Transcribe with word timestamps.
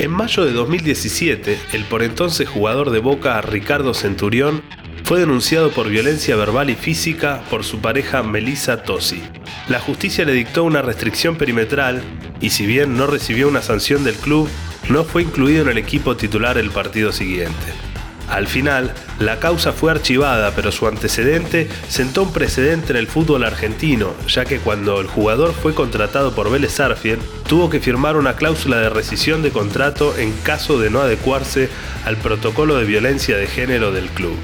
En 0.00 0.10
mayo 0.10 0.46
de 0.46 0.52
2017, 0.52 1.58
el 1.74 1.84
por 1.84 2.02
entonces 2.02 2.48
jugador 2.48 2.88
de 2.88 3.00
Boca 3.00 3.38
Ricardo 3.42 3.92
Centurión 3.92 4.62
fue 5.04 5.20
denunciado 5.20 5.72
por 5.72 5.90
violencia 5.90 6.36
verbal 6.36 6.70
y 6.70 6.74
física 6.74 7.42
por 7.50 7.64
su 7.64 7.80
pareja 7.80 8.22
Melissa 8.22 8.82
Tosi. 8.82 9.22
La 9.68 9.78
justicia 9.78 10.24
le 10.24 10.32
dictó 10.32 10.64
una 10.64 10.80
restricción 10.80 11.36
perimetral 11.36 12.00
y 12.40 12.48
si 12.48 12.64
bien 12.64 12.96
no 12.96 13.08
recibió 13.08 13.46
una 13.46 13.60
sanción 13.60 14.02
del 14.02 14.14
club, 14.14 14.48
no 14.88 15.04
fue 15.04 15.20
incluido 15.20 15.64
en 15.64 15.68
el 15.68 15.76
equipo 15.76 16.16
titular 16.16 16.56
el 16.56 16.70
partido 16.70 17.12
siguiente. 17.12 17.89
Al 18.30 18.46
final, 18.46 18.94
la 19.18 19.40
causa 19.40 19.72
fue 19.72 19.90
archivada, 19.90 20.52
pero 20.54 20.70
su 20.70 20.86
antecedente 20.86 21.68
sentó 21.88 22.22
un 22.22 22.32
precedente 22.32 22.92
en 22.92 22.96
el 22.96 23.08
fútbol 23.08 23.42
argentino, 23.42 24.14
ya 24.28 24.44
que 24.44 24.60
cuando 24.60 25.00
el 25.00 25.08
jugador 25.08 25.52
fue 25.52 25.74
contratado 25.74 26.32
por 26.32 26.48
Vélez 26.48 26.78
Arfield, 26.78 27.20
tuvo 27.48 27.68
que 27.68 27.80
firmar 27.80 28.16
una 28.16 28.36
cláusula 28.36 28.78
de 28.78 28.88
rescisión 28.88 29.42
de 29.42 29.50
contrato 29.50 30.16
en 30.16 30.32
caso 30.44 30.78
de 30.78 30.90
no 30.90 31.00
adecuarse 31.00 31.68
al 32.04 32.16
protocolo 32.16 32.76
de 32.76 32.84
violencia 32.84 33.36
de 33.36 33.48
género 33.48 33.90
del 33.90 34.08
club. 34.10 34.36